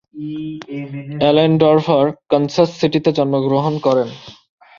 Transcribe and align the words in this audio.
Allendorfer 1.21 2.05
Kansas 2.29 2.69
সিটিতে 2.79 3.09
জন্মগ্রহণ 3.17 3.73
করেন। 3.77 4.09